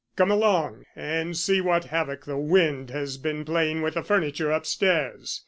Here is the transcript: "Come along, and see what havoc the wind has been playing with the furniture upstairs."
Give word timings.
"Come 0.15 0.31
along, 0.31 0.85
and 0.95 1.37
see 1.37 1.61
what 1.61 1.83
havoc 1.85 2.25
the 2.25 2.35
wind 2.39 2.89
has 2.89 3.19
been 3.19 3.45
playing 3.45 3.83
with 3.83 3.93
the 3.93 4.01
furniture 4.01 4.49
upstairs." 4.51 5.39